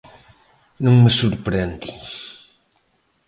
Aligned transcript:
Non 0.83 0.95
me 1.03 1.11
sorprende. 1.19 1.87